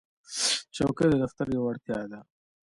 چوکۍ 0.75 1.05
د 1.09 1.13
دفتر 1.23 1.47
یوه 1.55 1.67
اړتیا 1.71 1.99
ده. 2.11 2.19